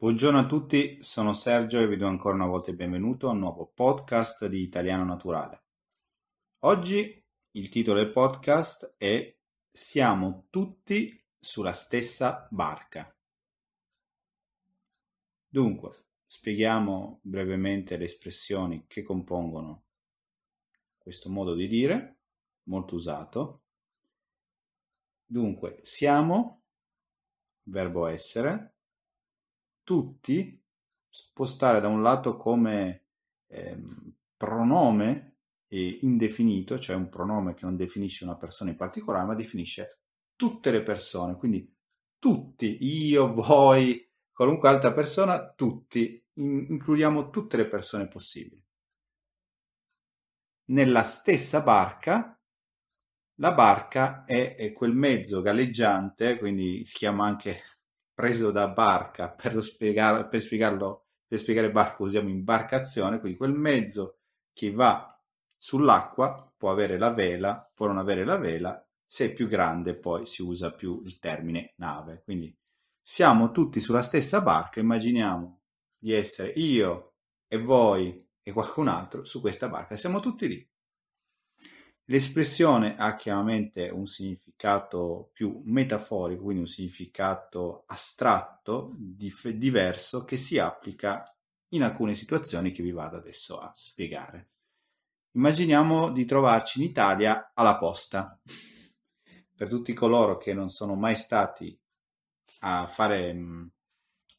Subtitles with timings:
[0.00, 3.40] Buongiorno a tutti, sono Sergio e vi do ancora una volta il benvenuto a un
[3.40, 5.62] nuovo podcast di Italiano Naturale.
[6.60, 7.20] Oggi
[7.50, 9.36] il titolo del podcast è
[9.68, 13.12] Siamo tutti sulla stessa barca.
[15.48, 19.86] Dunque, spieghiamo brevemente le espressioni che compongono
[20.96, 22.18] questo modo di dire,
[22.68, 23.62] molto usato.
[25.26, 26.62] Dunque, siamo,
[27.64, 28.77] verbo essere,
[29.88, 30.62] tutti
[31.08, 33.06] spostare da un lato come
[33.46, 33.82] eh,
[34.36, 35.36] pronome
[35.68, 40.00] indefinito, cioè un pronome che non definisce una persona in particolare, ma definisce
[40.36, 41.74] tutte le persone, quindi
[42.18, 48.62] tutti, io, voi, qualunque altra persona, tutti, in- includiamo tutte le persone possibili.
[50.66, 52.38] Nella stessa barca,
[53.36, 57.77] la barca è, è quel mezzo galleggiante, quindi si chiama anche
[58.18, 64.18] preso da barca, per, spiegare, per, spiegarlo, per spiegare barca usiamo imbarcazione, quindi quel mezzo
[64.52, 65.16] che va
[65.56, 70.26] sull'acqua può avere la vela, può non avere la vela, se è più grande poi
[70.26, 72.22] si usa più il termine nave.
[72.24, 72.52] Quindi
[73.00, 75.60] siamo tutti sulla stessa barca, immaginiamo
[75.96, 77.12] di essere io
[77.46, 80.68] e voi e qualcun altro su questa barca, siamo tutti lì.
[82.10, 90.58] L'espressione ha chiaramente un significato più metaforico, quindi un significato astratto, dif- diverso, che si
[90.58, 91.22] applica
[91.70, 94.48] in alcune situazioni che vi vado adesso a spiegare.
[95.32, 98.40] Immaginiamo di trovarci in Italia alla posta.
[99.54, 101.78] Per tutti coloro che non sono mai stati
[102.60, 103.36] a fare,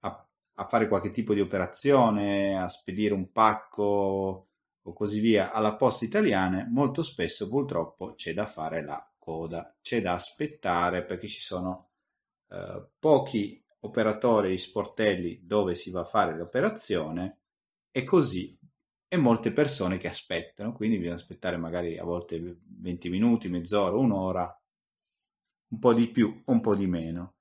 [0.00, 4.48] a, a fare qualche tipo di operazione, a spedire un pacco
[4.82, 10.00] o così via alla posta italiane, molto spesso purtroppo c'è da fare la coda, c'è
[10.00, 11.90] da aspettare perché ci sono
[12.48, 17.38] eh, pochi operatori sportelli dove si va a fare l'operazione
[17.90, 18.58] e così
[19.08, 24.62] e molte persone che aspettano, quindi bisogna aspettare magari a volte 20 minuti, mezz'ora, un'ora,
[25.68, 27.34] un po' di più, un po' di meno.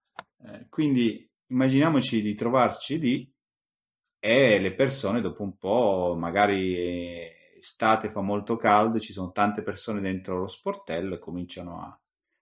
[0.43, 3.30] Eh, quindi immaginiamoci di trovarci lì
[4.23, 7.27] e le persone dopo un po', magari
[7.57, 11.99] estate fa molto caldo, ci sono tante persone dentro lo sportello e cominciano a,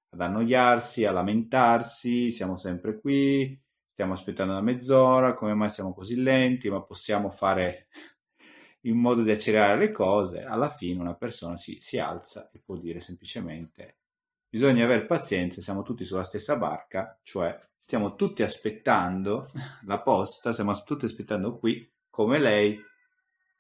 [0.10, 3.58] ad annoiarsi, a lamentarsi, siamo sempre qui,
[3.88, 7.88] stiamo aspettando una mezz'ora, come mai siamo così lenti, ma possiamo fare
[8.84, 12.76] in modo di accelerare le cose, alla fine una persona si, si alza e può
[12.76, 14.00] dire semplicemente
[14.50, 19.52] bisogna avere pazienza, siamo tutti sulla stessa barca, cioè stiamo tutti aspettando
[19.86, 22.78] la posta, stiamo tutti aspettando qui, come lei,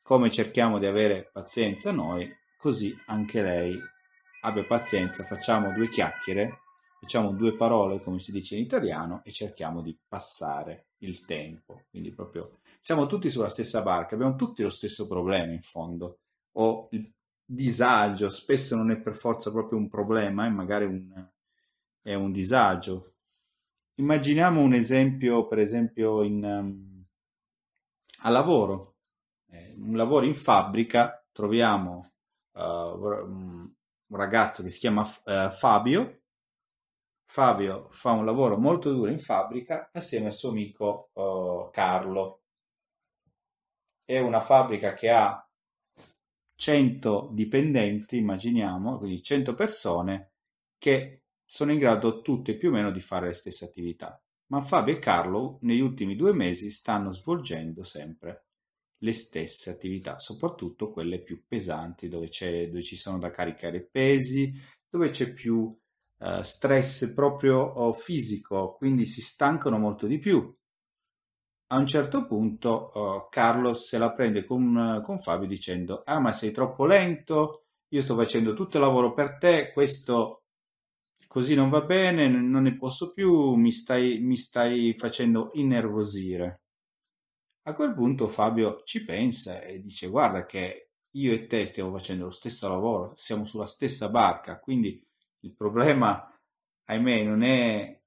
[0.01, 3.77] come cerchiamo di avere pazienza noi, così anche lei
[4.41, 6.61] abbia pazienza, facciamo due chiacchiere,
[6.99, 11.83] facciamo due parole, come si dice in italiano, e cerchiamo di passare il tempo.
[11.89, 16.19] Quindi proprio siamo tutti sulla stessa barca, abbiamo tutti lo stesso problema in fondo,
[16.53, 17.13] o il
[17.55, 21.29] disagio, spesso non è per forza proprio un problema, è magari un,
[22.01, 23.13] è un disagio,
[23.99, 27.05] Immaginiamo un esempio, per esempio, in, um,
[28.21, 28.95] a lavoro.
[29.49, 32.09] Eh, un lavoro in fabbrica, troviamo
[32.53, 33.69] uh, un
[34.07, 36.21] ragazzo che si chiama uh, Fabio.
[37.25, 42.43] Fabio fa un lavoro molto duro in fabbrica assieme al suo amico uh, Carlo.
[44.05, 45.45] È una fabbrica che ha
[46.59, 50.31] 100 dipendenti, immaginiamo, quindi 100 persone
[50.77, 54.93] che sono in grado tutte più o meno di fare le stesse attività, ma Fabio
[54.93, 58.47] e Carlo negli ultimi due mesi stanno svolgendo sempre
[58.97, 62.29] le stesse attività, soprattutto quelle più pesanti, dove,
[62.67, 64.53] dove ci sono da caricare pesi,
[64.89, 65.59] dove c'è più
[66.17, 70.53] uh, stress proprio uh, fisico, quindi si stancano molto di più.
[71.71, 76.31] A un certo punto uh, Carlo se la prende con, con Fabio dicendo ah ma
[76.31, 80.45] sei troppo lento, io sto facendo tutto il lavoro per te, questo
[81.27, 86.61] così non va bene, non ne posso più, mi stai, mi stai facendo innervosire.
[87.67, 92.25] A quel punto Fabio ci pensa e dice guarda che io e te stiamo facendo
[92.25, 95.05] lo stesso lavoro, siamo sulla stessa barca, quindi
[95.41, 96.35] il problema,
[96.85, 97.98] ahimè, non è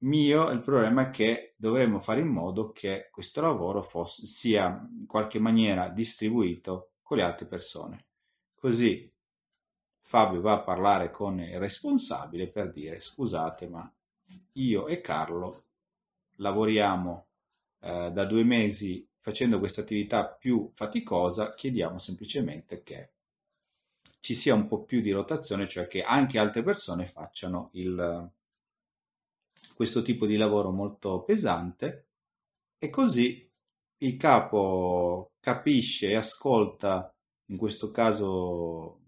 [0.00, 5.06] mio, il problema è che dovremmo fare in modo che questo lavoro fosse, sia in
[5.06, 8.06] qualche maniera distribuito con le altre persone.
[8.54, 9.10] Così
[9.98, 13.92] Fabio va a parlare con il responsabile per dire scusate ma
[14.54, 15.64] io e Carlo
[16.36, 17.26] lavoriamo
[17.80, 23.10] eh, da due mesi facendo questa attività più faticosa, chiediamo semplicemente che
[24.20, 28.30] ci sia un po' più di rotazione, cioè che anche altre persone facciano il,
[29.80, 32.08] questo tipo di lavoro molto pesante
[32.76, 33.50] e così
[34.02, 37.10] il capo capisce e ascolta,
[37.46, 39.00] in questo caso,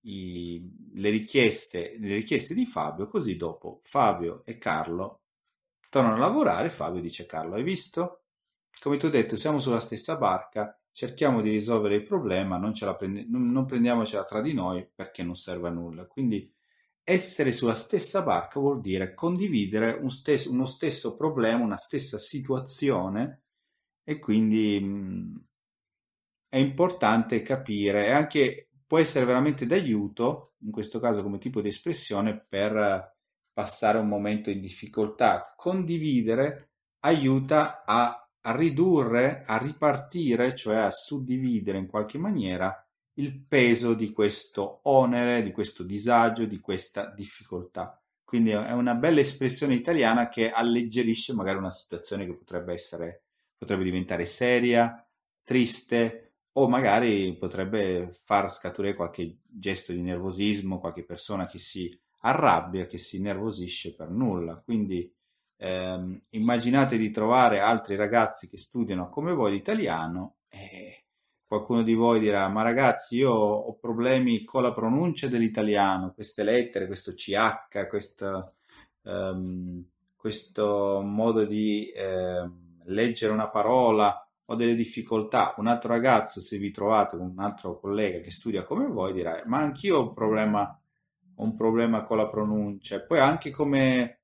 [0.00, 5.22] i, le, richieste, le richieste di Fabio, così dopo Fabio e Carlo
[5.88, 8.24] tornano a lavorare, Fabio dice Carlo, hai visto?
[8.78, 13.24] Come ti ho detto, siamo sulla stessa barca, cerchiamo di risolvere il problema, non, prende,
[13.26, 16.04] non prendiamocela tra di noi perché non serve a nulla.
[16.04, 16.52] Quindi
[17.04, 23.42] essere sulla stessa barca vuol dire condividere un stesso, uno stesso problema, una stessa situazione
[24.04, 25.44] e quindi mh,
[26.48, 31.68] è importante capire e anche può essere veramente d'aiuto, in questo caso come tipo di
[31.68, 33.16] espressione, per
[33.52, 35.54] passare un momento di difficoltà.
[35.56, 42.86] Condividere aiuta a ridurre, a ripartire, cioè a suddividere in qualche maniera
[43.22, 47.96] il peso di questo onere, di questo disagio, di questa difficoltà.
[48.24, 53.24] Quindi è una bella espressione italiana che alleggerisce magari una situazione che potrebbe essere,
[53.56, 55.06] potrebbe diventare seria,
[55.44, 62.86] triste o magari potrebbe far scaturire qualche gesto di nervosismo, qualche persona che si arrabbia,
[62.86, 64.56] che si nervosisce per nulla.
[64.56, 65.12] Quindi
[65.56, 71.01] eh, immaginate di trovare altri ragazzi che studiano come voi l'italiano e
[71.52, 76.86] qualcuno di voi dirà ma ragazzi io ho problemi con la pronuncia dell'italiano, queste lettere,
[76.86, 78.54] questo CH, questo,
[79.02, 79.84] um,
[80.16, 82.50] questo modo di eh,
[82.84, 85.54] leggere una parola, ho delle difficoltà.
[85.58, 89.42] Un altro ragazzo, se vi trovate con un altro collega che studia come voi, dirà
[89.44, 90.80] ma anch'io ho un problema,
[91.34, 93.02] ho un problema con la pronuncia.
[93.02, 94.20] Poi anche come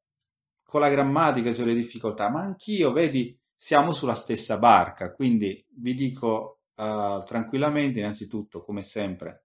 [0.62, 6.57] con la grammatica sulle difficoltà, ma anch'io, vedi, siamo sulla stessa barca, quindi vi dico
[6.78, 9.44] uh, tranquillamente, innanzitutto, come sempre,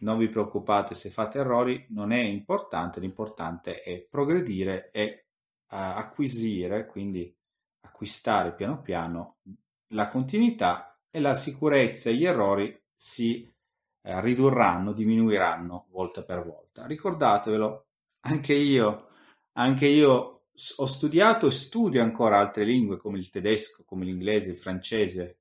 [0.00, 5.26] non vi preoccupate se fate errori, non è importante, l'importante è progredire e
[5.70, 7.34] uh, acquisire, quindi
[7.80, 9.38] acquistare piano piano
[9.88, 13.42] la continuità e la sicurezza e gli errori si
[14.02, 16.86] uh, ridurranno, diminuiranno volta per volta.
[16.86, 17.86] Ricordatevelo,
[18.20, 19.06] anche io
[19.58, 20.42] anche io
[20.76, 25.38] ho studiato e studio ancora altre lingue come il tedesco, come l'inglese, il francese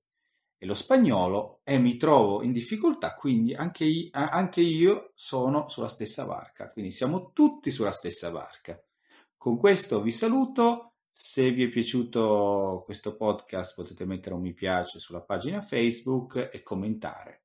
[0.58, 5.90] e lo spagnolo e mi trovo in difficoltà, quindi anche io, anche io sono sulla
[5.90, 8.82] stessa barca, quindi siamo tutti sulla stessa barca.
[9.38, 15.00] Con questo vi saluto, se vi è piaciuto questo podcast potete mettere un mi piace
[15.00, 17.44] sulla pagina Facebook e commentare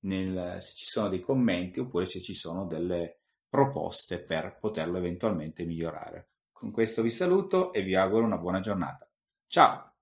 [0.00, 5.64] nel, se ci sono dei commenti oppure se ci sono delle proposte per poterlo eventualmente
[5.64, 6.30] migliorare.
[6.52, 9.08] Con questo vi saluto e vi auguro una buona giornata.
[9.46, 9.95] Ciao!